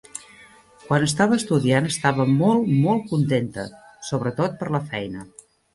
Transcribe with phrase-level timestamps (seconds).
[0.85, 3.69] Quan estava estudiant estava molt, molt contenta,
[4.11, 5.33] sobretot per la feina;